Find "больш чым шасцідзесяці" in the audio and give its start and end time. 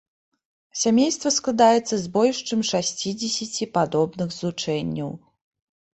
2.17-3.71